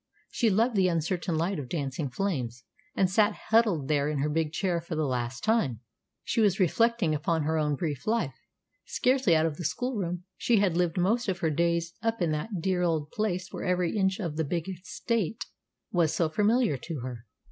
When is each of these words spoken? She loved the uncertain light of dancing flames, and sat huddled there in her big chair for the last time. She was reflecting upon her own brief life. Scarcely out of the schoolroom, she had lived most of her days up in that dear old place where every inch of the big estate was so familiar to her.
She 0.31 0.49
loved 0.49 0.75
the 0.75 0.87
uncertain 0.87 1.35
light 1.37 1.59
of 1.59 1.69
dancing 1.69 2.09
flames, 2.09 2.63
and 2.95 3.07
sat 3.07 3.35
huddled 3.49 3.87
there 3.87 4.09
in 4.09 4.17
her 4.17 4.29
big 4.29 4.51
chair 4.51 4.81
for 4.81 4.95
the 4.95 5.05
last 5.05 5.43
time. 5.43 5.81
She 6.23 6.41
was 6.41 6.59
reflecting 6.59 7.13
upon 7.13 7.43
her 7.43 7.59
own 7.59 7.75
brief 7.75 8.07
life. 8.07 8.33
Scarcely 8.83 9.35
out 9.35 9.45
of 9.45 9.57
the 9.57 9.63
schoolroom, 9.63 10.23
she 10.37 10.57
had 10.57 10.75
lived 10.75 10.97
most 10.97 11.27
of 11.29 11.37
her 11.41 11.51
days 11.51 11.93
up 12.01 12.19
in 12.19 12.31
that 12.31 12.59
dear 12.61 12.81
old 12.81 13.11
place 13.11 13.49
where 13.51 13.63
every 13.63 13.95
inch 13.95 14.19
of 14.19 14.37
the 14.37 14.43
big 14.43 14.67
estate 14.67 15.45
was 15.91 16.15
so 16.15 16.29
familiar 16.29 16.77
to 16.77 17.01
her. 17.01 17.27